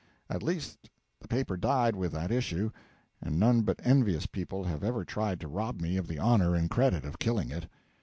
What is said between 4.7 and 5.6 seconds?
ever tried to